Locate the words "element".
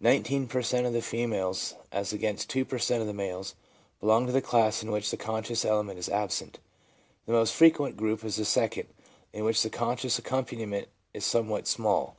5.64-5.96